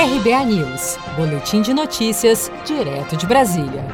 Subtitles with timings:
[0.00, 3.84] RBA News, Boletim de Notícias, direto de Brasília.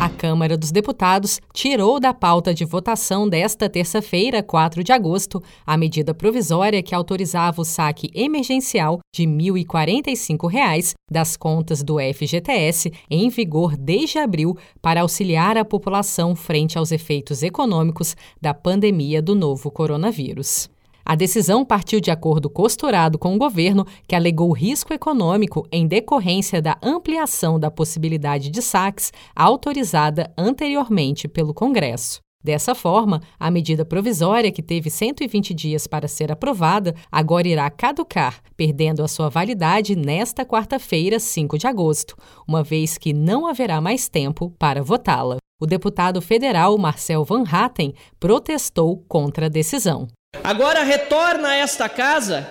[0.00, 5.76] A Câmara dos Deputados tirou da pauta de votação desta terça-feira, 4 de agosto, a
[5.76, 13.28] medida provisória que autorizava o saque emergencial de R$ 1.045 das contas do FGTS, em
[13.28, 19.70] vigor desde abril, para auxiliar a população frente aos efeitos econômicos da pandemia do novo
[19.70, 20.70] coronavírus.
[21.08, 26.60] A decisão partiu de acordo costurado com o governo, que alegou risco econômico em decorrência
[26.60, 32.18] da ampliação da possibilidade de saques autorizada anteriormente pelo Congresso.
[32.42, 38.42] Dessa forma, a medida provisória, que teve 120 dias para ser aprovada, agora irá caducar,
[38.56, 42.16] perdendo a sua validade nesta quarta-feira, 5 de agosto,
[42.48, 45.36] uma vez que não haverá mais tempo para votá-la.
[45.60, 50.08] O deputado federal Marcel Van Hatten protestou contra a decisão.
[50.42, 52.46] Agora retorna a esta casa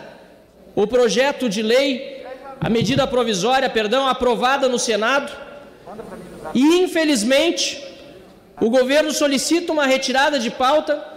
[0.75, 2.25] o projeto de lei,
[2.59, 5.31] a medida provisória, perdão, aprovada no Senado.
[6.53, 7.81] E infelizmente,
[8.59, 11.14] o governo solicita uma retirada de pauta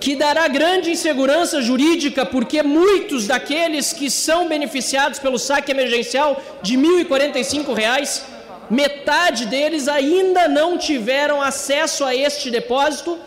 [0.00, 6.76] que dará grande insegurança jurídica, porque muitos daqueles que são beneficiados pelo saque emergencial de
[6.76, 8.22] R$ 1.045,
[8.70, 13.18] metade deles ainda não tiveram acesso a este depósito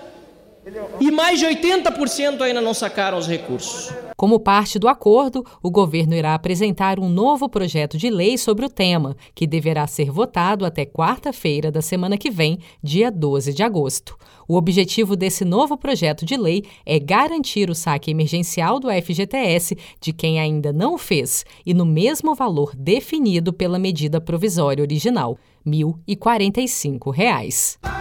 [0.99, 3.91] e mais de 80% ainda não sacaram os recursos.
[4.15, 8.69] Como parte do acordo, o governo irá apresentar um novo projeto de lei sobre o
[8.69, 14.15] tema, que deverá ser votado até quarta-feira da semana que vem, dia 12 de agosto.
[14.47, 20.13] O objetivo desse novo projeto de lei é garantir o saque emergencial do FGTS de
[20.13, 28.00] quem ainda não fez e no mesmo valor definido pela medida provisória original, R$ 1.045.